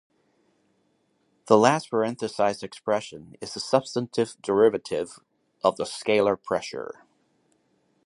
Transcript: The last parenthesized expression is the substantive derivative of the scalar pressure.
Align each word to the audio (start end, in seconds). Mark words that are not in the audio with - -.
The 1.45 1.59
last 1.59 1.91
parenthesized 1.91 2.63
expression 2.63 3.35
is 3.39 3.53
the 3.53 3.59
substantive 3.59 4.35
derivative 4.41 5.19
of 5.63 5.75
the 5.75 5.83
scalar 5.83 6.41
pressure. 6.41 7.03